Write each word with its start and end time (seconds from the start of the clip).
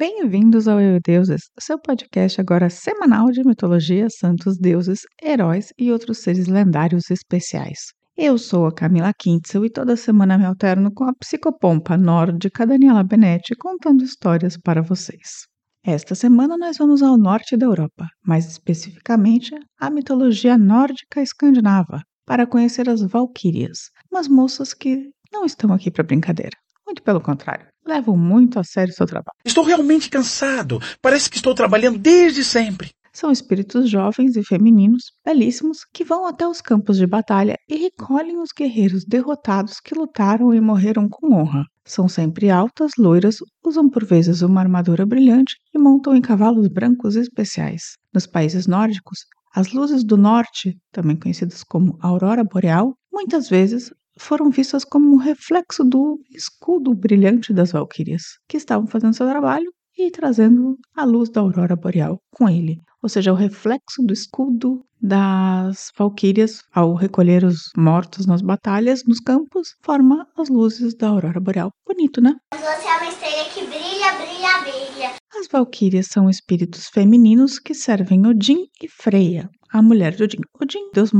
Bem-vindos 0.00 0.68
ao 0.68 0.80
Eu 0.80 0.94
e 0.94 1.00
Deuses, 1.00 1.50
seu 1.58 1.76
podcast 1.76 2.40
agora 2.40 2.70
semanal 2.70 3.32
de 3.32 3.42
mitologia, 3.44 4.06
santos, 4.08 4.56
deuses, 4.56 5.00
heróis 5.20 5.72
e 5.76 5.90
outros 5.90 6.18
seres 6.18 6.46
lendários 6.46 7.10
especiais. 7.10 7.80
Eu 8.16 8.38
sou 8.38 8.66
a 8.66 8.72
Camila 8.72 9.12
Kintzel 9.12 9.64
e 9.64 9.70
toda 9.70 9.96
semana 9.96 10.38
me 10.38 10.44
alterno 10.44 10.92
com 10.94 11.02
a 11.02 11.12
psicopompa 11.14 11.96
nórdica 11.96 12.64
Daniela 12.64 13.02
Benetti 13.02 13.56
contando 13.56 14.04
histórias 14.04 14.56
para 14.56 14.82
vocês. 14.82 15.48
Esta 15.84 16.14
semana 16.14 16.56
nós 16.56 16.78
vamos 16.78 17.02
ao 17.02 17.18
norte 17.18 17.56
da 17.56 17.66
Europa, 17.66 18.06
mais 18.24 18.46
especificamente 18.46 19.52
à 19.80 19.90
mitologia 19.90 20.56
nórdica 20.56 21.20
escandinava, 21.20 22.04
para 22.24 22.46
conhecer 22.46 22.88
as 22.88 23.02
Valquírias, 23.02 23.90
umas 24.12 24.28
moças 24.28 24.72
que 24.72 25.10
não 25.32 25.44
estão 25.44 25.72
aqui 25.72 25.90
para 25.90 26.04
brincadeira. 26.04 26.56
Muito 26.86 27.02
pelo 27.02 27.20
contrário, 27.20 27.66
levam 27.88 28.16
muito 28.16 28.60
a 28.60 28.64
sério 28.64 28.94
seu 28.94 29.06
trabalho. 29.06 29.36
Estou 29.44 29.64
realmente 29.64 30.10
cansado. 30.10 30.80
Parece 31.00 31.30
que 31.30 31.36
estou 31.36 31.54
trabalhando 31.54 31.98
desde 31.98 32.44
sempre. 32.44 32.90
São 33.12 33.32
espíritos 33.32 33.90
jovens 33.90 34.36
e 34.36 34.44
femininos, 34.44 35.10
belíssimos, 35.24 35.78
que 35.92 36.04
vão 36.04 36.26
até 36.26 36.46
os 36.46 36.60
campos 36.60 36.98
de 36.98 37.06
batalha 37.06 37.56
e 37.68 37.76
recolhem 37.76 38.38
os 38.38 38.50
guerreiros 38.56 39.04
derrotados 39.04 39.80
que 39.80 39.94
lutaram 39.94 40.54
e 40.54 40.60
morreram 40.60 41.08
com 41.08 41.34
honra. 41.34 41.64
São 41.84 42.06
sempre 42.08 42.50
altas, 42.50 42.92
loiras, 42.98 43.38
usam 43.64 43.88
por 43.88 44.04
vezes 44.04 44.42
uma 44.42 44.60
armadura 44.60 45.06
brilhante 45.06 45.56
e 45.74 45.78
montam 45.78 46.14
em 46.14 46.20
cavalos 46.20 46.68
brancos 46.68 47.16
especiais. 47.16 47.96
Nos 48.14 48.26
países 48.26 48.66
nórdicos, 48.66 49.20
as 49.52 49.72
luzes 49.72 50.04
do 50.04 50.16
norte, 50.16 50.76
também 50.92 51.16
conhecidas 51.16 51.64
como 51.64 51.98
aurora 52.00 52.44
boreal, 52.44 52.94
muitas 53.10 53.48
vezes 53.48 53.90
foram 54.18 54.50
vistas 54.50 54.84
como 54.84 55.12
um 55.14 55.16
reflexo 55.16 55.84
do 55.84 56.18
escudo 56.30 56.94
brilhante 56.94 57.52
das 57.52 57.72
valquírias, 57.72 58.22
que 58.48 58.56
estavam 58.56 58.86
fazendo 58.86 59.14
seu 59.14 59.28
trabalho 59.28 59.72
e 59.96 60.10
trazendo 60.10 60.76
a 60.94 61.04
luz 61.04 61.28
da 61.30 61.40
aurora 61.40 61.74
boreal 61.74 62.18
com 62.30 62.48
ele. 62.48 62.78
Ou 63.02 63.08
seja, 63.08 63.32
o 63.32 63.36
reflexo 63.36 64.02
do 64.02 64.12
escudo 64.12 64.84
das 65.00 65.90
valquírias 65.96 66.62
ao 66.74 66.94
recolher 66.94 67.44
os 67.44 67.70
mortos 67.76 68.26
nas 68.26 68.42
batalhas, 68.42 69.02
nos 69.06 69.20
campos, 69.20 69.74
forma 69.82 70.26
as 70.36 70.48
luzes 70.48 70.94
da 70.94 71.08
aurora 71.08 71.40
boreal. 71.40 71.70
Bonito, 71.86 72.20
né? 72.20 72.34
Você 72.54 72.88
é 72.88 72.96
uma 72.96 73.08
estrela 73.08 73.44
que 73.50 73.64
brilha, 73.66 74.12
brilha, 74.18 74.60
brilha. 74.62 75.17
As 75.38 75.46
valquírias 75.46 76.08
são 76.08 76.28
espíritos 76.28 76.88
femininos 76.88 77.60
que 77.60 77.72
servem 77.72 78.26
Odin 78.26 78.66
e 78.82 78.88
Freya, 78.88 79.48
a 79.70 79.80
mulher 79.80 80.12
de 80.16 80.24
Odin. 80.24 80.40
Odin, 80.60 80.90
deus 80.92 81.12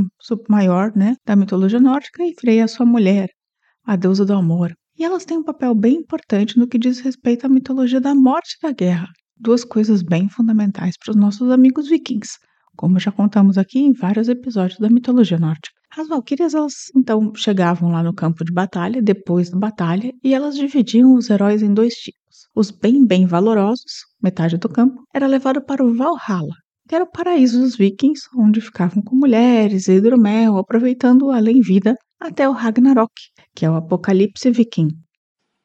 maior, 0.49 0.91
né, 0.97 1.15
da 1.25 1.37
mitologia 1.37 1.79
nórdica, 1.79 2.25
e 2.25 2.35
Freya, 2.35 2.67
sua 2.67 2.85
mulher, 2.85 3.29
a 3.87 3.95
deusa 3.95 4.25
do 4.25 4.33
amor. 4.33 4.75
E 4.99 5.05
elas 5.05 5.25
têm 5.25 5.39
um 5.39 5.45
papel 5.45 5.73
bem 5.73 5.99
importante 5.99 6.59
no 6.59 6.67
que 6.67 6.81
diz 6.81 6.99
respeito 6.99 7.47
à 7.47 7.49
mitologia 7.49 8.01
da 8.01 8.13
morte 8.13 8.57
e 8.59 8.67
da 8.67 8.73
guerra. 8.73 9.07
Duas 9.37 9.63
coisas 9.65 10.03
bem 10.03 10.29
fundamentais 10.29 10.97
para 10.99 11.13
os 11.13 11.17
nossos 11.17 11.49
amigos 11.53 11.89
vikings, 11.89 12.39
como 12.77 12.99
já 12.99 13.13
contamos 13.13 13.57
aqui 13.57 13.79
em 13.79 13.93
vários 13.93 14.29
episódios 14.29 14.81
da 14.81 14.91
mitologia 14.91 15.39
nórdica. 15.39 15.79
As 15.97 16.09
valquírias, 16.09 16.55
elas 16.55 16.75
então 16.97 17.33
chegavam 17.37 17.93
lá 17.93 18.03
no 18.03 18.13
campo 18.13 18.45
de 18.45 18.53
batalha, 18.53 19.01
depois 19.01 19.49
da 19.49 19.59
batalha, 19.59 20.13
e 20.25 20.35
elas 20.35 20.57
dividiam 20.57 21.15
os 21.15 21.31
heróis 21.31 21.63
em 21.63 21.73
dois 21.73 21.95
tipos. 21.95 22.28
Os 22.59 22.73
bem, 22.73 23.07
bem 23.07 23.25
valorosos, 23.25 24.05
metade 24.21 24.59
do 24.59 24.69
campo, 24.69 25.05
era 25.15 25.29
levado 25.29 25.65
para 25.65 25.85
o 25.85 25.95
Valhalla, 25.95 26.57
que 26.89 26.95
era 26.97 27.05
o 27.05 27.09
paraíso 27.09 27.61
dos 27.61 27.77
vikings, 27.77 28.23
onde 28.37 28.61
ficavam 28.61 29.01
com 29.01 29.15
mulheres 29.15 29.87
e 29.87 29.93
hidromel, 29.93 30.59
aproveitando 30.59 31.27
o 31.27 31.31
além-vida 31.31 31.95
até 32.19 32.49
o 32.49 32.53
Ragnarok, 32.53 33.13
que 33.55 33.65
é 33.65 33.71
o 33.71 33.77
apocalipse 33.77 34.51
viking. 34.51 34.89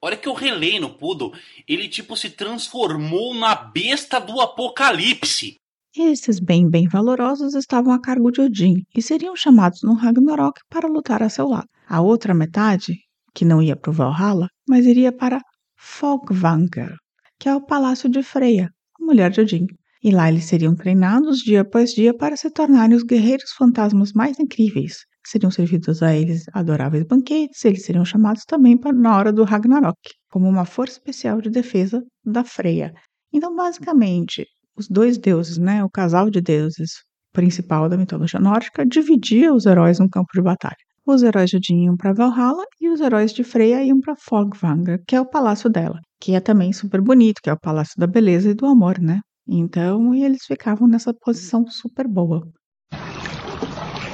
Olha 0.04 0.16
que 0.16 0.30
eu 0.30 0.36
relei 0.36 0.80
no 0.80 0.96
Poodle, 0.96 1.34
ele 1.68 1.90
tipo 1.90 2.16
se 2.16 2.30
transformou 2.30 3.34
na 3.34 3.56
besta 3.56 4.20
do 4.20 4.40
apocalipse. 4.40 5.56
Esses 5.98 6.40
bem, 6.40 6.70
bem 6.70 6.88
valorosos 6.88 7.56
estavam 7.56 7.92
a 7.92 8.00
cargo 8.00 8.30
de 8.30 8.40
Odin 8.40 8.84
e 8.96 9.02
seriam 9.02 9.36
chamados 9.36 9.82
no 9.82 9.96
Ragnarok 9.96 10.62
para 10.70 10.88
lutar 10.88 11.24
a 11.24 11.30
seu 11.30 11.48
lado. 11.48 11.68
A 11.90 12.02
outra 12.02 12.36
metade, 12.36 13.00
que 13.34 13.44
não 13.44 13.64
ia 13.64 13.76
para 13.76 13.90
o 13.90 13.94
Valhalla, 13.94 14.48
mas 14.70 14.86
iria 14.86 15.12
para 15.12 15.42
Fogvanger, 15.86 16.96
que 17.38 17.50
é 17.50 17.54
o 17.54 17.62
palácio 17.62 18.08
de 18.10 18.24
Freya, 18.24 18.70
a 19.00 19.06
mulher 19.06 19.30
de 19.30 19.42
Odin. 19.42 19.68
E 20.02 20.12
lá 20.12 20.30
eles 20.30 20.46
seriam 20.46 20.74
treinados 20.76 21.40
dia 21.40 21.62
após 21.62 21.92
dia 21.92 22.16
para 22.16 22.38
se 22.38 22.50
tornarem 22.50 22.96
os 22.96 23.04
guerreiros 23.04 23.52
fantasmas 23.52 24.14
mais 24.14 24.40
incríveis. 24.40 25.00
Seriam 25.26 25.52
servidos 25.52 26.02
a 26.02 26.16
eles 26.16 26.46
adoráveis 26.54 27.04
banquetes, 27.04 27.64
eles 27.66 27.84
seriam 27.84 28.06
chamados 28.06 28.46
também 28.46 28.78
para, 28.78 28.94
na 28.94 29.18
hora 29.18 29.34
do 29.34 29.44
Ragnarok, 29.44 30.00
como 30.32 30.48
uma 30.48 30.66
força 30.66 30.94
especial 30.94 31.42
de 31.42 31.50
defesa 31.50 32.02
da 32.26 32.46
Freya. 32.46 32.94
Então, 33.32 33.54
basicamente, 33.54 34.48
os 34.78 34.88
dois 34.88 35.18
deuses, 35.18 35.58
né, 35.58 35.84
o 35.84 35.90
casal 35.90 36.30
de 36.30 36.40
deuses 36.40 37.04
principal 37.34 37.90
da 37.90 37.98
mitologia 37.98 38.40
nórdica, 38.40 38.86
dividia 38.86 39.54
os 39.54 39.66
heróis 39.66 40.00
no 40.00 40.10
campo 40.10 40.30
de 40.34 40.42
batalha. 40.42 40.78
Os 41.06 41.22
heróis 41.22 41.50
de 41.50 41.58
Odin 41.58 41.84
iam 41.84 41.98
para 41.98 42.14
Valhalla 42.14 42.64
e 42.80 42.90
os 42.90 43.02
heróis 43.02 43.34
de 43.34 43.44
Freya 43.44 43.84
iam 43.84 44.00
para 44.00 44.16
Fogvanger, 44.16 45.04
que 45.06 45.14
é 45.14 45.20
o 45.20 45.30
palácio 45.30 45.70
dela, 45.70 46.00
que 46.18 46.34
é 46.34 46.40
também 46.40 46.72
super 46.72 47.02
bonito, 47.02 47.42
que 47.44 47.50
é 47.50 47.54
o 47.54 47.60
palácio 47.60 47.96
da 47.98 48.08
beleza 48.08 48.52
e 48.52 48.54
do 48.54 48.66
amor, 48.66 49.00
né? 49.00 49.20
Então, 49.46 50.16
eles 50.16 50.46
ficavam 50.46 50.88
nessa 50.88 51.14
posição 51.14 51.68
super 51.68 52.08
boa. 52.08 52.42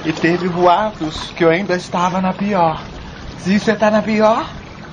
E 0.04 0.12
teve 0.20 0.48
boatos 0.48 1.30
que 1.30 1.44
eu 1.44 1.50
ainda 1.50 1.76
estava 1.76 2.20
na 2.20 2.34
pior. 2.34 2.78
Se 3.38 3.56
você 3.56 3.76
tá 3.76 3.88
na 3.88 4.02
pior, 4.02 4.44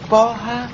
porra. 0.08 0.70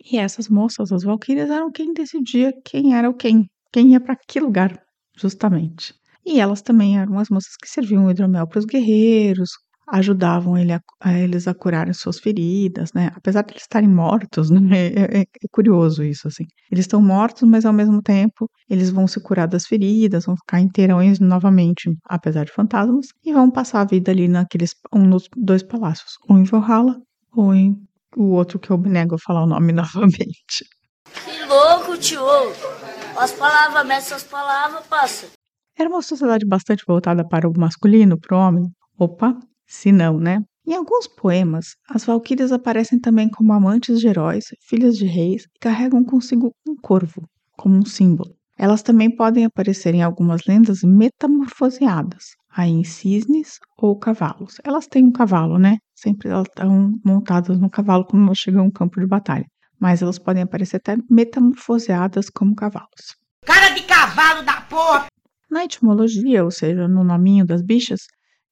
E 0.00 0.16
essas 0.16 0.48
moças, 0.48 0.92
as 0.92 1.02
valquírias, 1.02 1.50
eram 1.50 1.72
quem 1.72 1.92
decidia 1.92 2.52
quem 2.64 2.94
era 2.94 3.10
o 3.10 3.14
quem, 3.14 3.46
quem 3.72 3.94
ia 3.94 4.00
para 4.00 4.14
que 4.14 4.38
lugar, 4.38 4.80
justamente. 5.16 5.92
E 6.24 6.38
elas 6.38 6.62
também 6.62 7.00
eram 7.00 7.18
as 7.18 7.28
moças 7.28 7.56
que 7.60 7.68
serviam 7.68 8.08
hidromel 8.08 8.46
para 8.46 8.60
os 8.60 8.64
guerreiros, 8.64 9.50
ajudavam 9.90 10.56
ele 10.56 10.72
a, 10.72 10.80
a, 11.00 11.18
eles 11.18 11.48
a 11.48 11.54
curarem 11.54 11.92
suas 11.92 12.18
feridas, 12.18 12.92
né? 12.92 13.10
Apesar 13.14 13.42
de 13.42 13.52
eles 13.52 13.62
estarem 13.62 13.88
mortos, 13.88 14.50
né? 14.50 14.88
É, 14.88 15.18
é, 15.18 15.20
é 15.20 15.48
curioso 15.50 16.02
isso, 16.04 16.28
assim. 16.28 16.44
Eles 16.70 16.84
estão 16.84 17.00
mortos, 17.00 17.42
mas 17.48 17.64
ao 17.64 17.72
mesmo 17.72 18.02
tempo 18.02 18.50
eles 18.68 18.90
vão 18.90 19.06
se 19.06 19.20
curar 19.20 19.48
das 19.48 19.66
feridas, 19.66 20.26
vão 20.26 20.36
ficar 20.36 20.60
inteirões 20.60 21.18
novamente, 21.18 21.90
apesar 22.04 22.44
de 22.44 22.52
fantasmas, 22.52 23.08
e 23.24 23.32
vão 23.32 23.50
passar 23.50 23.80
a 23.80 23.84
vida 23.84 24.10
ali 24.10 24.28
naqueles 24.28 24.74
um 24.92 25.04
nos 25.04 25.28
dois 25.36 25.62
palácios, 25.62 26.16
um 26.28 26.38
em 26.38 26.44
Valhalla 26.44 26.96
ou 27.32 27.54
em 27.54 27.76
o 28.16 28.30
outro 28.32 28.58
que 28.58 28.70
eu 28.70 28.78
me 28.78 28.88
nego 28.88 29.14
a 29.14 29.18
falar 29.18 29.44
o 29.44 29.46
nome 29.46 29.72
novamente. 29.72 30.64
Que 31.24 31.44
louco, 31.46 31.96
tio! 31.96 32.20
As 33.18 33.32
palavras, 33.32 33.86
mestre, 33.86 34.14
as 34.14 34.24
palavras, 34.24 34.86
passa. 34.86 35.26
Era 35.78 35.88
uma 35.88 36.02
sociedade 36.02 36.44
bastante 36.46 36.84
voltada 36.86 37.26
para 37.26 37.48
o 37.48 37.52
masculino, 37.56 38.18
para 38.18 38.36
o 38.36 38.40
homem. 38.40 38.64
Opa, 38.98 39.38
se 39.68 39.92
não, 39.92 40.18
né? 40.18 40.42
Em 40.66 40.74
alguns 40.74 41.06
poemas, 41.06 41.76
as 41.88 42.04
valquírias 42.04 42.52
aparecem 42.52 42.98
também 42.98 43.28
como 43.30 43.52
amantes 43.52 44.00
de 44.00 44.08
heróis, 44.08 44.46
filhas 44.60 44.96
de 44.96 45.06
reis 45.06 45.44
e 45.44 45.58
carregam 45.60 46.04
consigo 46.04 46.52
um 46.66 46.74
corvo, 46.76 47.28
como 47.56 47.76
um 47.76 47.84
símbolo. 47.84 48.34
Elas 48.56 48.82
também 48.82 49.14
podem 49.14 49.44
aparecer 49.44 49.94
em 49.94 50.02
algumas 50.02 50.44
lendas 50.46 50.82
metamorfoseadas, 50.82 52.34
aí 52.50 52.70
em 52.70 52.82
cisnes 52.82 53.58
ou 53.76 53.96
cavalos. 53.96 54.56
Elas 54.64 54.86
têm 54.86 55.04
um 55.04 55.12
cavalo, 55.12 55.58
né? 55.58 55.78
Sempre 55.94 56.28
elas 56.28 56.48
estão 56.48 56.98
montadas 57.04 57.58
no 57.58 57.70
cavalo 57.70 58.04
quando 58.04 58.26
elas 58.26 58.38
chegam 58.38 58.62
a 58.62 58.64
um 58.64 58.70
campo 58.70 58.98
de 58.98 59.06
batalha. 59.06 59.46
Mas 59.80 60.02
elas 60.02 60.18
podem 60.18 60.42
aparecer 60.42 60.76
até 60.76 60.96
metamorfoseadas 61.08 62.28
como 62.28 62.54
cavalos. 62.54 63.16
Cara 63.46 63.70
de 63.70 63.84
cavalo 63.84 64.44
da 64.44 64.60
porra! 64.62 65.06
Na 65.50 65.64
etimologia, 65.64 66.44
ou 66.44 66.50
seja, 66.50 66.88
no 66.88 67.04
nominho 67.04 67.46
das 67.46 67.62
bichas, 67.62 68.00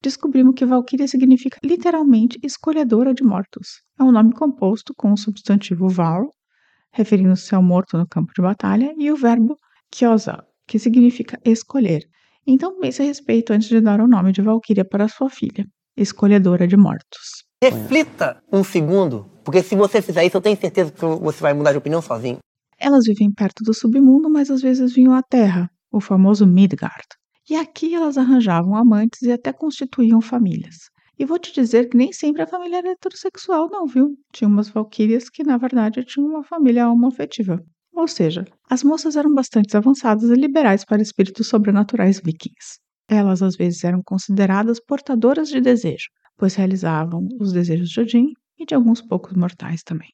descobrimos 0.02 0.54
que 0.54 0.66
Valquíria 0.66 1.08
significa 1.08 1.58
literalmente 1.64 2.38
escolhedora 2.42 3.14
de 3.14 3.24
mortos. 3.24 3.80
É 3.98 4.02
um 4.02 4.12
nome 4.12 4.32
composto 4.32 4.92
com 4.96 5.12
o 5.12 5.16
substantivo 5.16 5.88
val, 5.88 6.28
referindo-se 6.92 7.54
ao 7.54 7.62
morto 7.62 7.96
no 7.98 8.06
campo 8.06 8.32
de 8.34 8.42
batalha, 8.42 8.94
e 8.98 9.10
o 9.10 9.16
verbo 9.16 9.56
kiosa, 9.90 10.42
que 10.66 10.78
significa 10.78 11.38
escolher. 11.44 12.02
Então 12.46 12.78
pense 12.78 13.02
a 13.02 13.04
respeito 13.04 13.52
antes 13.52 13.68
de 13.68 13.80
dar 13.80 14.00
o 14.00 14.08
nome 14.08 14.32
de 14.32 14.42
Valquíria 14.42 14.84
para 14.84 15.08
sua 15.08 15.28
filha, 15.28 15.66
escolhedora 15.96 16.66
de 16.66 16.76
mortos. 16.76 17.44
Reflita 17.62 18.40
um 18.52 18.62
segundo, 18.62 19.30
porque 19.44 19.62
se 19.62 19.74
você 19.74 20.02
fizer 20.02 20.24
isso, 20.24 20.36
eu 20.36 20.42
tenho 20.42 20.56
certeza 20.56 20.92
que 20.92 21.00
você 21.00 21.40
vai 21.40 21.54
mudar 21.54 21.72
de 21.72 21.78
opinião 21.78 22.02
sozinho. 22.02 22.38
Elas 22.78 23.04
vivem 23.06 23.32
perto 23.32 23.64
do 23.64 23.72
submundo, 23.72 24.30
mas 24.30 24.50
às 24.50 24.60
vezes 24.60 24.92
vinham 24.92 25.14
à 25.14 25.22
Terra, 25.22 25.70
o 25.90 26.00
famoso 26.00 26.46
Midgard. 26.46 27.06
E 27.48 27.56
aqui 27.56 27.94
elas 27.94 28.18
arranjavam 28.18 28.74
amantes 28.76 29.22
e 29.22 29.32
até 29.32 29.52
constituíam 29.52 30.20
famílias. 30.20 30.90
E 31.18 31.24
vou 31.24 31.38
te 31.38 31.52
dizer 31.52 31.88
que 31.88 31.96
nem 31.96 32.12
sempre 32.12 32.42
a 32.42 32.46
família 32.46 32.78
era 32.78 32.90
heterossexual, 32.90 33.68
não, 33.70 33.86
viu? 33.86 34.16
Tinha 34.32 34.48
umas 34.48 34.68
valquírias 34.68 35.30
que, 35.30 35.42
na 35.42 35.56
verdade, 35.56 36.04
tinham 36.04 36.28
uma 36.28 36.44
família 36.44 36.88
homoafetiva. 36.90 37.64
Ou 37.92 38.06
seja, 38.06 38.44
as 38.68 38.82
moças 38.82 39.16
eram 39.16 39.32
bastante 39.32 39.76
avançadas 39.76 40.28
e 40.28 40.34
liberais 40.34 40.84
para 40.84 41.00
espíritos 41.00 41.46
sobrenaturais 41.48 42.20
vikings. 42.20 42.78
Elas, 43.08 43.42
às 43.42 43.56
vezes, 43.56 43.82
eram 43.84 44.02
consideradas 44.04 44.78
portadoras 44.80 45.48
de 45.48 45.60
desejo, 45.60 46.08
pois 46.36 46.54
realizavam 46.54 47.26
os 47.40 47.52
desejos 47.52 47.88
de 47.88 48.00
Odin 48.00 48.32
e 48.58 48.66
de 48.66 48.74
alguns 48.74 49.00
poucos 49.00 49.32
mortais 49.34 49.82
também. 49.82 50.10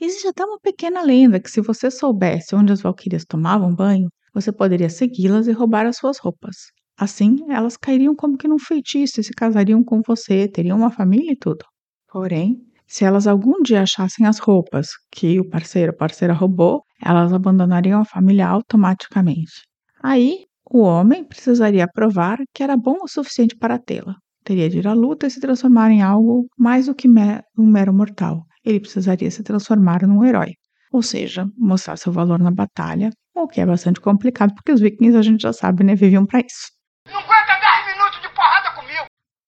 Existe 0.00 0.28
até 0.28 0.44
uma 0.44 0.58
pequena 0.60 1.02
lenda 1.02 1.40
que, 1.40 1.50
se 1.50 1.60
você 1.60 1.90
soubesse 1.90 2.54
onde 2.54 2.72
as 2.72 2.82
valquírias 2.82 3.24
tomavam 3.24 3.74
banho, 3.74 4.08
você 4.34 4.52
poderia 4.52 4.88
segui-las 4.88 5.46
e 5.46 5.52
roubar 5.52 5.86
as 5.86 5.96
suas 5.96 6.18
roupas. 6.18 6.56
Assim, 6.98 7.36
elas 7.48 7.76
cairiam 7.76 8.14
como 8.14 8.36
que 8.36 8.48
num 8.48 8.58
feitiço 8.58 9.20
e 9.20 9.24
se 9.24 9.32
casariam 9.32 9.82
com 9.82 10.00
você, 10.06 10.48
teriam 10.48 10.76
uma 10.76 10.90
família 10.90 11.32
e 11.32 11.36
tudo. 11.36 11.64
Porém, 12.10 12.60
se 12.86 13.04
elas 13.04 13.26
algum 13.26 13.62
dia 13.62 13.82
achassem 13.82 14.26
as 14.26 14.38
roupas 14.38 14.88
que 15.10 15.40
o 15.40 15.48
parceiro 15.48 15.92
ou 15.92 15.98
parceira 15.98 16.34
roubou, 16.34 16.82
elas 17.02 17.32
abandonariam 17.32 18.00
a 18.00 18.04
família 18.04 18.46
automaticamente. 18.46 19.62
Aí, 20.02 20.44
o 20.70 20.80
homem 20.80 21.24
precisaria 21.24 21.88
provar 21.88 22.38
que 22.54 22.62
era 22.62 22.76
bom 22.76 22.98
o 23.02 23.08
suficiente 23.08 23.56
para 23.56 23.78
tê-la. 23.78 24.16
Teria 24.44 24.68
de 24.68 24.78
ir 24.78 24.86
à 24.86 24.92
luta 24.92 25.26
e 25.26 25.30
se 25.30 25.40
transformar 25.40 25.90
em 25.90 26.02
algo 26.02 26.46
mais 26.58 26.86
do 26.86 26.94
que 26.94 27.08
um 27.08 27.66
mero 27.66 27.94
mortal. 27.94 28.44
Ele 28.64 28.80
precisaria 28.80 29.30
se 29.30 29.42
transformar 29.42 30.06
num 30.06 30.24
herói, 30.24 30.52
ou 30.92 31.02
seja, 31.02 31.46
mostrar 31.56 31.96
seu 31.96 32.12
valor 32.12 32.38
na 32.38 32.50
batalha, 32.50 33.10
o 33.34 33.48
que 33.48 33.60
é 33.60 33.66
bastante 33.66 34.00
complicado 34.00 34.54
porque 34.54 34.72
os 34.72 34.80
vikings 34.80 35.16
a 35.16 35.22
gente 35.22 35.42
já 35.42 35.52
sabe, 35.52 35.84
né, 35.84 35.94
viviam 35.94 36.26
para 36.26 36.40
isso. 36.40 36.70
Não 37.10 37.18
aguenta 37.18 37.58
10 37.60 37.96
minutos 37.96 38.20
de 38.20 38.28
porrada 38.34 38.74
comigo! 38.74 39.06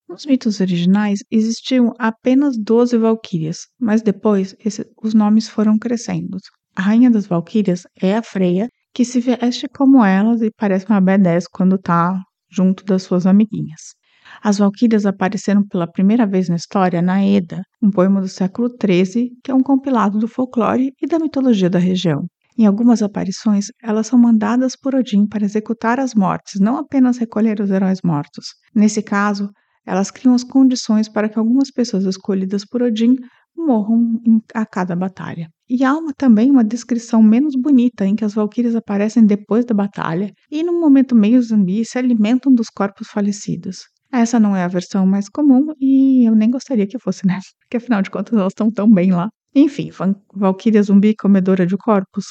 Nos 0.09 0.27
mitos 0.27 0.61
originais 0.61 1.21
existiam 1.31 1.93
apenas 1.99 2.57
12 2.59 2.97
valquírias, 2.97 3.67
mas 3.79 4.03
depois 4.03 4.55
esse, 4.65 4.85
os 5.03 5.15
nomes 5.15 5.49
foram 5.49 5.79
crescendo. 5.79 6.39
A 6.77 6.83
rainha 6.83 7.11
das 7.11 7.27
valquírias 7.27 7.83
é 8.01 8.17
a 8.17 8.23
Freya, 8.23 8.69
que 8.93 9.05
se 9.05 9.21
veste 9.21 9.69
como 9.69 10.05
elas 10.05 10.41
e 10.41 10.51
parece 10.57 10.87
uma 10.89 11.01
B10 11.01 11.45
quando 11.53 11.77
está 11.77 12.21
junto 12.51 12.85
das 12.85 13.03
suas 13.03 13.27
amiguinhas. 13.27 13.95
As 14.43 14.59
valquírias 14.59 15.07
apareceram 15.07 15.67
pela 15.67 15.91
primeira 15.91 16.27
vez 16.27 16.49
na 16.49 16.57
história 16.57 17.03
na 17.03 17.25
Eda, 17.25 17.63
um 17.83 17.91
poema 17.91 18.21
do 18.21 18.29
século 18.29 18.69
XIII, 18.69 19.31
que 19.43 19.51
é 19.51 19.55
um 19.55 19.63
compilado 19.63 20.19
do 20.19 20.29
folclore 20.29 20.93
e 21.01 21.07
da 21.07 21.19
mitologia 21.19 21.69
da 21.69 21.79
região. 21.79 22.27
Em 22.57 22.67
algumas 22.67 23.03
aparições, 23.03 23.67
elas 23.83 24.07
são 24.07 24.19
mandadas 24.19 24.77
por 24.77 24.95
Odin 24.95 25.27
para 25.27 25.45
executar 25.45 25.99
as 25.99 26.15
mortes, 26.15 26.61
não 26.61 26.77
apenas 26.77 27.19
recolher 27.19 27.61
os 27.61 27.71
heróis 27.71 27.99
mortos. 28.05 28.47
Nesse 28.75 29.03
caso, 29.03 29.51
elas 29.85 30.11
criam 30.11 30.35
as 30.35 30.45
condições 30.45 31.09
para 31.09 31.29
que 31.29 31.39
algumas 31.39 31.71
pessoas 31.71 32.05
escolhidas 32.05 32.65
por 32.65 32.83
Odin 32.83 33.17
morram 33.57 34.21
a 34.55 34.65
cada 34.65 34.95
batalha. 34.95 35.49
E 35.69 35.83
há 35.85 35.95
uma, 35.95 36.13
também 36.13 36.51
uma 36.51 36.65
descrição 36.65 37.23
menos 37.23 37.55
bonita 37.57 38.07
em 38.07 38.15
que 38.15 38.25
as 38.25 38.35
valquírias 38.35 38.77
aparecem 38.77 39.25
depois 39.25 39.65
da 39.65 39.75
batalha 39.75 40.33
e, 40.51 40.63
num 40.63 40.81
momento 40.81 41.15
meio 41.15 41.43
zumbi, 41.43 41.85
se 41.85 41.99
alimentam 41.99 42.53
dos 42.53 42.69
corpos 42.69 43.09
falecidos. 43.09 43.79
Essa 44.13 44.39
não 44.39 44.55
é 44.55 44.63
a 44.63 44.69
versão 44.69 45.07
mais 45.07 45.29
comum 45.29 45.73
e 45.81 46.25
eu 46.25 46.37
nem 46.37 46.51
gostaria 46.51 46.87
que 46.87 46.99
fosse, 46.99 47.27
né? 47.27 47.41
Porque 47.61 47.79
afinal 47.79 48.01
de 48.01 48.11
contas 48.11 48.39
elas 48.39 48.53
estão 48.53 48.71
tão 48.71 48.89
bem 48.89 49.11
lá. 49.11 49.29
Enfim, 49.55 49.91
Valkyria 50.35 50.83
zumbi 50.83 51.15
comedora 51.17 51.67
de 51.67 51.77
corpos. 51.77 52.27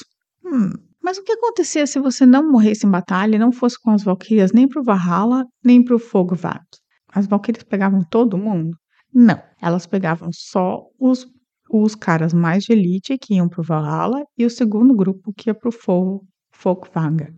Mas 1.02 1.18
o 1.18 1.22
que 1.22 1.32
acontecia 1.32 1.86
se 1.86 2.00
você 2.00 2.24
não 2.24 2.50
morresse 2.50 2.86
em 2.86 2.90
batalha 2.90 3.36
e 3.36 3.38
não 3.38 3.52
fosse 3.52 3.78
com 3.78 3.90
as 3.90 4.02
Valkyrias 4.02 4.52
nem 4.52 4.66
pro 4.66 4.82
Valhalla, 4.82 5.44
nem 5.62 5.84
pro 5.84 5.98
Fogo 5.98 6.34
Vado? 6.34 6.64
As 7.12 7.26
Valkyrias 7.26 7.62
pegavam 7.62 8.02
todo 8.10 8.38
mundo? 8.38 8.76
Não, 9.12 9.40
elas 9.60 9.86
pegavam 9.86 10.30
só 10.32 10.82
os, 10.98 11.26
os 11.70 11.94
caras 11.94 12.32
mais 12.32 12.64
de 12.64 12.72
elite 12.72 13.18
que 13.18 13.34
iam 13.34 13.48
pro 13.48 13.62
Valhalla 13.62 14.24
e 14.36 14.46
o 14.46 14.50
segundo 14.50 14.94
grupo 14.94 15.32
que 15.36 15.50
ia 15.50 15.54
pro 15.54 15.70
Fogo, 15.70 16.26
Folkvanger. 16.52 17.32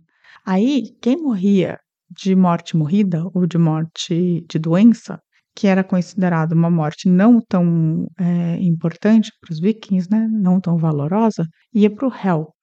Aí, 0.45 0.95
quem 1.01 1.21
morria 1.21 1.77
de 2.09 2.35
morte 2.35 2.77
morrida 2.77 3.23
ou 3.33 3.45
de 3.45 3.57
morte 3.57 4.45
de 4.49 4.57
doença, 4.57 5.19
que 5.53 5.67
era 5.67 5.83
considerado 5.83 6.53
uma 6.53 6.69
morte 6.69 7.09
não 7.09 7.41
tão 7.41 8.07
é, 8.17 8.57
importante 8.61 9.31
para 9.41 9.51
os 9.51 9.59
vikings, 9.59 10.07
né, 10.09 10.27
não 10.31 10.61
tão 10.61 10.77
valorosa, 10.77 11.45
ia 11.73 11.93
para 11.93 12.07
o 12.07 12.11
Hell, 12.11 12.53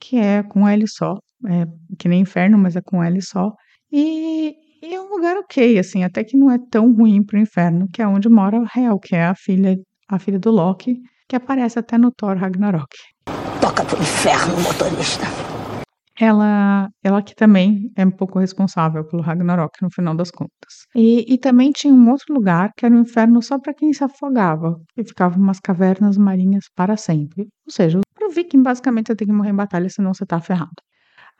que 0.00 0.16
é 0.16 0.42
com 0.42 0.68
L 0.68 0.84
só, 0.88 1.18
é, 1.46 1.66
que 1.98 2.08
nem 2.08 2.20
inferno, 2.20 2.58
mas 2.58 2.76
é 2.76 2.80
com 2.80 3.02
L 3.02 3.20
só, 3.22 3.52
e, 3.92 4.54
e 4.82 4.94
é 4.94 5.00
um 5.00 5.08
lugar 5.08 5.36
ok, 5.36 5.78
assim, 5.78 6.04
até 6.04 6.22
que 6.22 6.36
não 6.36 6.50
é 6.50 6.58
tão 6.70 6.94
ruim 6.94 7.22
pro 7.22 7.38
inferno, 7.38 7.86
que 7.92 8.02
é 8.02 8.06
onde 8.06 8.28
mora 8.28 8.62
Hel, 8.76 8.98
que 8.98 9.14
é 9.14 9.24
a 9.24 9.34
filha, 9.34 9.76
a 10.08 10.18
filha 10.18 10.38
do 10.38 10.50
Loki, 10.50 10.96
que 11.28 11.36
aparece 11.36 11.78
até 11.78 11.98
no 11.98 12.10
Thor 12.10 12.36
Ragnarok. 12.36 12.96
Toca 13.60 13.84
pro 13.84 13.98
inferno, 13.98 14.60
motorista. 14.60 15.47
Ela, 16.20 16.88
ela 17.02 17.22
que 17.22 17.34
também 17.34 17.92
é 17.96 18.04
um 18.04 18.10
pouco 18.10 18.40
responsável 18.40 19.04
pelo 19.06 19.22
Ragnarok 19.22 19.80
no 19.80 19.90
final 19.90 20.16
das 20.16 20.30
contas. 20.30 20.86
E, 20.94 21.32
e 21.32 21.38
também 21.38 21.70
tinha 21.70 21.94
um 21.94 22.10
outro 22.10 22.34
lugar 22.34 22.72
que 22.76 22.84
era 22.84 22.94
um 22.94 23.00
inferno 23.00 23.40
só 23.40 23.58
para 23.58 23.72
quem 23.72 23.92
se 23.92 24.02
afogava, 24.02 24.80
e 24.96 25.04
ficavam 25.04 25.40
umas 25.40 25.60
cavernas 25.60 26.16
marinhas 26.16 26.64
para 26.74 26.96
sempre. 26.96 27.42
Ou 27.66 27.72
seja, 27.72 28.00
pro 28.14 28.30
viking 28.30 28.62
basicamente 28.62 29.14
tem 29.14 29.28
que 29.28 29.32
morrer 29.32 29.50
em 29.50 29.56
batalha, 29.56 29.88
senão 29.88 30.12
você 30.12 30.26
tá 30.26 30.40
ferrado. 30.40 30.72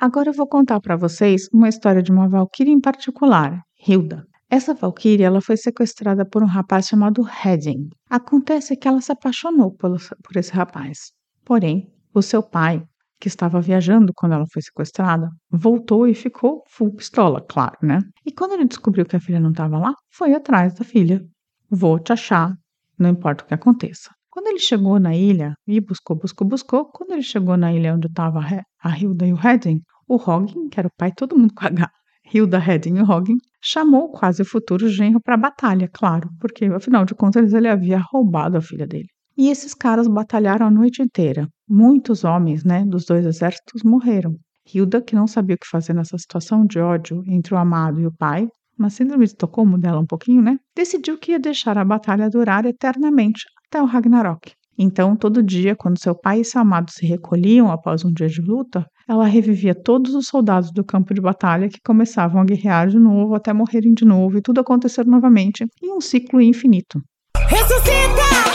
Agora 0.00 0.28
eu 0.28 0.34
vou 0.34 0.46
contar 0.46 0.80
para 0.80 0.96
vocês 0.96 1.48
uma 1.52 1.68
história 1.68 2.00
de 2.00 2.12
uma 2.12 2.28
valquíria 2.28 2.70
em 2.70 2.80
particular, 2.80 3.60
Hilda. 3.84 4.24
Essa 4.48 4.72
valquíria 4.72 5.26
ela 5.26 5.40
foi 5.40 5.56
sequestrada 5.56 6.24
por 6.24 6.42
um 6.42 6.46
rapaz 6.46 6.86
chamado 6.86 7.26
Hedin. 7.44 7.88
Acontece 8.08 8.76
que 8.76 8.86
ela 8.86 9.00
se 9.00 9.10
apaixonou 9.10 9.72
por, 9.72 9.98
por 10.22 10.36
esse 10.36 10.52
rapaz. 10.52 11.10
Porém, 11.44 11.92
o 12.14 12.22
seu 12.22 12.42
pai, 12.42 12.82
que 13.20 13.28
estava 13.28 13.60
viajando 13.60 14.12
quando 14.14 14.32
ela 14.32 14.46
foi 14.52 14.62
sequestrada, 14.62 15.28
voltou 15.50 16.06
e 16.06 16.14
ficou 16.14 16.62
full 16.68 16.94
pistola, 16.94 17.40
claro, 17.40 17.76
né? 17.82 18.00
E 18.24 18.32
quando 18.32 18.52
ele 18.52 18.64
descobriu 18.64 19.04
que 19.04 19.16
a 19.16 19.20
filha 19.20 19.40
não 19.40 19.50
estava 19.50 19.78
lá, 19.78 19.94
foi 20.10 20.34
atrás 20.34 20.74
da 20.74 20.84
filha. 20.84 21.24
Vou 21.70 21.98
te 21.98 22.12
achar, 22.12 22.54
não 22.98 23.10
importa 23.10 23.44
o 23.44 23.46
que 23.46 23.54
aconteça. 23.54 24.10
Quando 24.30 24.46
ele 24.48 24.60
chegou 24.60 25.00
na 25.00 25.14
ilha 25.16 25.54
e 25.66 25.80
buscou, 25.80 26.16
buscou, 26.16 26.46
buscou, 26.46 26.84
quando 26.92 27.12
ele 27.12 27.22
chegou 27.22 27.56
na 27.56 27.72
ilha 27.72 27.94
onde 27.94 28.06
estava 28.06 28.40
a 28.82 28.98
Hilda 28.98 29.26
e 29.26 29.32
o 29.32 29.38
Hedin, 29.38 29.80
o 30.06 30.16
Hoggin, 30.16 30.68
que 30.68 30.78
era 30.78 30.88
o 30.88 30.92
pai, 30.96 31.12
todo 31.12 31.36
mundo 31.36 31.52
com 31.54 31.66
H, 31.66 31.90
Hilda, 32.32 32.58
Hedin 32.58 32.98
e 32.98 33.02
Hoggin, 33.02 33.38
chamou 33.60 34.10
quase 34.10 34.42
o 34.42 34.44
futuro 34.44 34.88
genro 34.88 35.20
para 35.20 35.34
a 35.34 35.38
batalha, 35.38 35.88
claro, 35.92 36.30
porque 36.40 36.66
afinal 36.66 37.04
de 37.04 37.14
contas 37.14 37.52
ele 37.52 37.68
havia 37.68 37.98
roubado 37.98 38.56
a 38.56 38.60
filha 38.60 38.86
dele. 38.86 39.08
E 39.38 39.50
esses 39.50 39.72
caras 39.72 40.08
batalharam 40.08 40.66
a 40.66 40.70
noite 40.70 41.00
inteira. 41.00 41.48
Muitos 41.68 42.24
homens, 42.24 42.64
né, 42.64 42.84
dos 42.84 43.04
dois 43.04 43.24
exércitos 43.24 43.84
morreram. 43.84 44.34
Hilda, 44.74 45.00
que 45.00 45.14
não 45.14 45.28
sabia 45.28 45.54
o 45.54 45.58
que 45.58 45.68
fazer 45.70 45.94
nessa 45.94 46.18
situação 46.18 46.66
de 46.66 46.80
ódio 46.80 47.22
entre 47.24 47.54
o 47.54 47.56
amado 47.56 48.00
e 48.00 48.06
o 48.06 48.12
pai, 48.12 48.48
uma 48.76 48.90
síndrome 48.90 49.24
de 49.24 49.30
Estocolmo 49.30 49.78
dela 49.78 50.00
um 50.00 50.06
pouquinho, 50.06 50.42
né? 50.42 50.58
Decidiu 50.74 51.16
que 51.16 51.32
ia 51.32 51.38
deixar 51.38 51.78
a 51.78 51.84
batalha 51.84 52.28
durar 52.28 52.66
eternamente 52.66 53.44
até 53.66 53.80
o 53.80 53.86
Ragnarok. 53.86 54.52
Então, 54.76 55.16
todo 55.16 55.42
dia, 55.42 55.74
quando 55.74 56.00
seu 56.00 56.14
pai 56.14 56.40
e 56.40 56.44
seu 56.44 56.60
amado 56.60 56.90
se 56.90 57.06
recolhiam 57.06 57.70
após 57.70 58.04
um 58.04 58.12
dia 58.12 58.28
de 58.28 58.40
luta, 58.40 58.86
ela 59.08 59.26
revivia 59.26 59.74
todos 59.74 60.14
os 60.14 60.26
soldados 60.26 60.72
do 60.72 60.84
campo 60.84 61.14
de 61.14 61.20
batalha 61.20 61.68
que 61.68 61.80
começavam 61.84 62.40
a 62.40 62.44
guerrear 62.44 62.88
de 62.88 62.98
novo 62.98 63.34
até 63.34 63.52
morrerem 63.52 63.94
de 63.94 64.04
novo 64.04 64.36
e 64.36 64.42
tudo 64.42 64.60
acontecer 64.60 65.06
novamente 65.06 65.64
em 65.82 65.92
um 65.92 66.00
ciclo 66.00 66.40
infinito. 66.40 67.00
Ressuscita! 67.48 68.47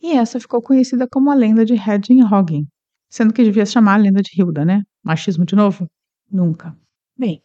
E 0.00 0.12
essa 0.12 0.40
ficou 0.40 0.62
conhecida 0.62 1.06
como 1.06 1.30
a 1.30 1.34
lenda 1.34 1.64
de 1.64 1.74
Hoggin, 1.74 2.66
sendo 3.08 3.34
que 3.34 3.44
devia 3.44 3.66
se 3.66 3.72
chamar 3.72 3.94
a 3.94 3.98
lenda 3.98 4.22
de 4.22 4.30
Hilda, 4.34 4.64
né? 4.64 4.82
Machismo 5.04 5.44
de 5.44 5.54
novo? 5.54 5.86
Nunca. 6.30 6.76
Bem, 7.18 7.42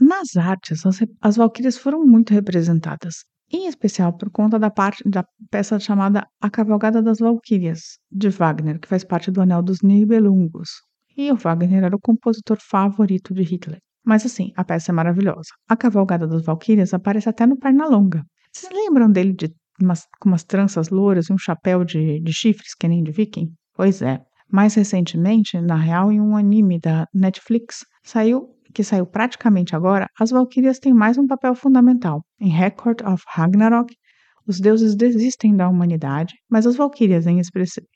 nas 0.00 0.36
artes, 0.36 0.86
as, 0.86 1.00
as 1.20 1.36
valquírias 1.36 1.76
foram 1.76 2.06
muito 2.06 2.32
representadas, 2.32 3.24
em 3.52 3.66
especial 3.66 4.16
por 4.16 4.30
conta 4.30 4.58
da 4.58 4.70
parte 4.70 5.06
da 5.06 5.24
peça 5.50 5.78
chamada 5.78 6.26
A 6.40 6.48
Cavalgada 6.48 7.02
das 7.02 7.18
Valquírias, 7.18 7.98
de 8.10 8.30
Wagner, 8.30 8.80
que 8.80 8.88
faz 8.88 9.04
parte 9.04 9.30
do 9.30 9.42
Anel 9.42 9.62
dos 9.62 9.82
Nibelungos. 9.82 10.70
E 11.16 11.30
o 11.30 11.36
Wagner 11.36 11.84
era 11.84 11.96
o 11.96 12.00
compositor 12.00 12.56
favorito 12.60 13.34
de 13.34 13.42
Hitler. 13.42 13.78
Mas 14.02 14.24
assim, 14.24 14.52
a 14.56 14.64
peça 14.64 14.90
é 14.90 14.94
maravilhosa. 14.94 15.50
A 15.68 15.76
Cavalgada 15.76 16.26
das 16.26 16.44
Valquírias 16.44 16.94
aparece 16.94 17.28
até 17.28 17.44
no 17.44 17.58
Pernalonga. 17.58 18.24
Vocês 18.50 18.72
lembram 18.72 19.10
dele 19.12 19.34
de 19.34 19.52
umas, 19.84 20.06
com 20.20 20.28
umas 20.28 20.44
tranças 20.44 20.88
louras 20.88 21.26
e 21.26 21.32
um 21.32 21.38
chapéu 21.38 21.84
de, 21.84 22.20
de 22.20 22.32
chifres, 22.32 22.74
que 22.74 22.88
nem 22.88 23.02
de 23.02 23.10
viking? 23.10 23.52
Pois 23.74 24.02
é. 24.02 24.20
Mais 24.52 24.74
recentemente, 24.74 25.60
na 25.60 25.76
real, 25.76 26.10
em 26.10 26.20
um 26.20 26.36
anime 26.36 26.80
da 26.80 27.06
Netflix, 27.14 27.84
saiu 28.04 28.48
que 28.72 28.84
saiu 28.84 29.06
praticamente 29.06 29.74
agora, 29.74 30.06
as 30.18 30.30
Valquírias 30.30 30.78
têm 30.78 30.94
mais 30.94 31.18
um 31.18 31.26
papel 31.26 31.54
fundamental. 31.54 32.22
Em 32.40 32.48
Record 32.48 33.02
of 33.02 33.22
Ragnarok, 33.28 33.94
os 34.46 34.58
deuses 34.58 34.96
desistem 34.96 35.54
da 35.54 35.68
humanidade, 35.68 36.34
mas 36.50 36.66
as 36.66 36.76
Valquírias, 36.76 37.26
em, 37.26 37.40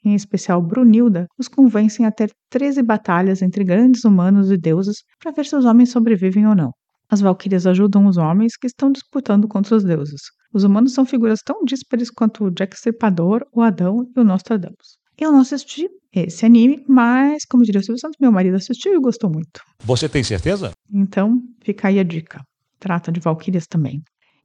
em, 0.05 0.15
especial 0.15 0.63
Brunilda, 0.63 1.27
os 1.39 1.49
convencem 1.49 2.07
a 2.07 2.13
ter 2.13 2.31
13 2.51 2.83
batalhas 2.83 3.43
entre 3.43 3.65
grandes 3.65 4.05
humanos 4.05 4.51
e 4.51 4.57
deuses 4.57 4.99
para 5.21 5.33
ver 5.33 5.47
se 5.47 5.57
os 5.57 5.65
homens 5.65 5.91
sobrevivem 5.91 6.47
ou 6.47 6.55
não. 6.55 6.71
As 7.09 7.21
Valquírias 7.21 7.67
ajudam 7.67 8.07
os 8.07 8.17
homens 8.17 8.57
que 8.57 8.67
estão 8.67 8.91
disputando 8.91 9.47
contra 9.47 9.77
os 9.77 9.85
deuses. 9.85 10.21
Os 10.53 10.65
humanos 10.65 10.93
são 10.93 11.05
figuras 11.05 11.41
tão 11.45 11.65
díspares 11.65 12.11
quanto 12.11 12.45
o 12.45 12.51
Jack 12.51 12.77
Stripador, 12.77 13.45
o 13.53 13.61
Adão 13.61 14.09
e 14.17 14.21
o 14.21 14.25
Nostradamus. 14.25 14.99
Eu 15.19 15.31
não 15.31 15.41
assisti 15.41 15.89
esse 16.13 16.45
anime, 16.45 16.85
mas, 16.89 17.45
como 17.45 17.65
diria 17.65 17.81
o 17.81 17.85
Silvio 17.85 18.01
Santos, 18.01 18.19
meu 18.21 18.33
marido 18.33 18.57
assistiu 18.57 18.95
e 18.95 19.01
gostou 19.01 19.31
muito. 19.31 19.61
Você 19.81 20.09
tem 20.09 20.25
certeza? 20.25 20.73
Então, 20.93 21.41
fica 21.63 21.89
aí 21.89 21.99
a 21.99 22.03
dica. 22.05 22.41
Trata 22.79 23.13
de 23.13 23.21
valquírias 23.21 23.67
também. 23.67 24.03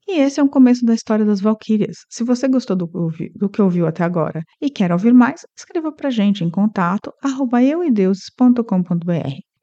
E 0.07 0.19
esse 0.19 0.39
é 0.39 0.43
um 0.43 0.47
começo 0.47 0.83
da 0.83 0.95
história 0.95 1.23
das 1.23 1.39
Valquírias. 1.39 1.97
Se 2.09 2.23
você 2.23 2.47
gostou 2.47 2.75
do, 2.75 2.89
do 3.35 3.47
que 3.47 3.61
ouviu 3.61 3.85
até 3.85 4.03
agora 4.03 4.41
e 4.59 4.67
quer 4.67 4.91
ouvir 4.91 5.13
mais, 5.13 5.41
escreva 5.55 5.91
pra 5.91 6.09
gente 6.09 6.43
em 6.43 6.49
contato 6.49 7.13
arroba. 7.21 7.59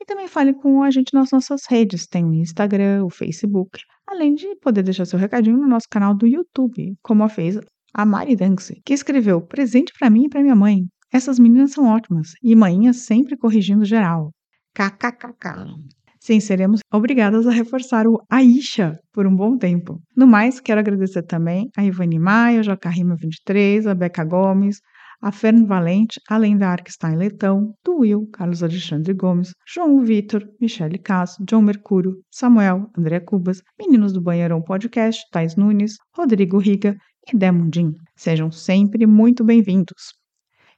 Também 0.06 0.28
fale 0.28 0.54
com 0.54 0.82
a 0.82 0.90
gente 0.90 1.12
nas 1.12 1.32
nossas 1.32 1.62
redes, 1.68 2.06
tem 2.06 2.24
o 2.24 2.32
Instagram, 2.32 3.04
o 3.04 3.10
Facebook, 3.10 3.80
além 4.06 4.34
de 4.34 4.54
poder 4.62 4.82
deixar 4.82 5.04
seu 5.04 5.18
recadinho 5.18 5.56
no 5.56 5.66
nosso 5.66 5.88
canal 5.90 6.16
do 6.16 6.26
YouTube, 6.26 6.94
como 7.02 7.24
a 7.24 7.28
fez 7.28 7.58
a 7.92 8.06
Mari 8.06 8.36
Dance, 8.36 8.80
que 8.84 8.94
escreveu 8.94 9.40
presente 9.40 9.92
para 9.98 10.08
mim 10.08 10.26
e 10.26 10.28
para 10.28 10.42
minha 10.42 10.54
mãe. 10.54 10.84
Essas 11.12 11.38
meninas 11.38 11.72
são 11.72 11.86
ótimas 11.86 12.32
e 12.42 12.54
manhã 12.54 12.92
sempre 12.92 13.36
corrigindo 13.36 13.84
geral. 13.84 14.30
KKKK. 14.74 15.74
Sim, 16.20 16.40
seremos 16.40 16.80
obrigadas 16.92 17.46
a 17.46 17.50
reforçar 17.50 18.06
o 18.06 18.20
Aisha 18.30 18.98
por 19.12 19.26
um 19.26 19.34
bom 19.34 19.56
tempo. 19.56 20.00
No 20.16 20.26
mais, 20.26 20.60
quero 20.60 20.80
agradecer 20.80 21.22
também 21.22 21.68
a 21.76 21.84
Ivani 21.84 22.18
Maia, 22.18 22.62
Joca 22.62 22.90
Rima 22.90 23.16
23, 23.16 23.86
a 23.86 23.94
Beca 23.94 24.24
Gomes, 24.24 24.80
a 25.20 25.32
Fern 25.32 25.66
Valente, 25.66 26.20
além 26.28 26.56
da 26.56 26.70
Arkstein 26.70 27.16
Letão, 27.16 27.74
do 27.84 27.98
Will, 27.98 28.28
Carlos 28.32 28.62
Alexandre 28.62 29.12
Gomes, 29.14 29.52
João 29.66 30.02
Vitor, 30.02 30.46
Michele 30.60 30.98
Cass, 30.98 31.36
John 31.40 31.62
Mercúrio, 31.62 32.20
Samuel, 32.30 32.90
André 32.96 33.20
Cubas, 33.20 33.62
Meninos 33.78 34.12
do 34.12 34.20
Banheirão 34.20 34.62
Podcast, 34.62 35.22
Tais 35.30 35.56
Nunes, 35.56 35.96
Rodrigo 36.14 36.58
Riga 36.58 36.96
e 37.32 37.36
Demundim. 37.36 37.92
Sejam 38.16 38.50
sempre 38.50 39.06
muito 39.06 39.44
bem-vindos. 39.44 40.14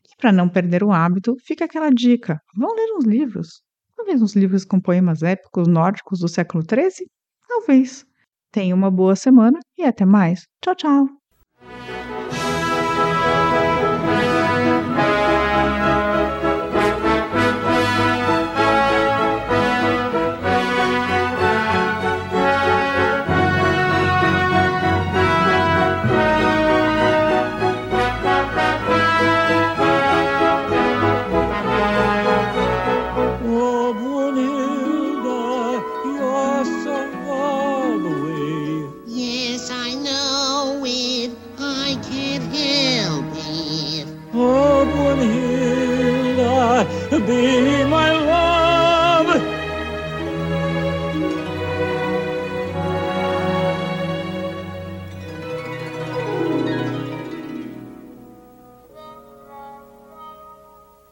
E 0.04 0.16
para 0.16 0.32
não 0.32 0.48
perder 0.48 0.82
o 0.82 0.92
hábito, 0.92 1.36
fica 1.44 1.64
aquela 1.64 1.90
dica: 1.90 2.40
vão 2.56 2.74
ler 2.74 2.96
uns 2.96 3.04
livros. 3.04 3.62
Talvez 3.96 4.22
uns 4.22 4.34
livros 4.36 4.64
com 4.64 4.80
poemas 4.80 5.22
épicos 5.22 5.66
nórdicos 5.66 6.20
do 6.20 6.28
século 6.28 6.62
XIII? 6.62 7.06
Talvez. 7.46 8.06
Tenha 8.50 8.74
uma 8.74 8.90
boa 8.90 9.14
semana 9.14 9.58
e 9.76 9.84
até 9.84 10.06
mais. 10.06 10.46
Tchau, 10.62 10.74
tchau! 10.74 11.97
I 41.88 41.94
can't 42.02 42.44
help 42.54 43.24
it. 43.34 44.06
Upon 44.34 45.18
hill, 45.20 46.84
be 47.26 47.84
my 47.84 48.12
love? 48.12 48.37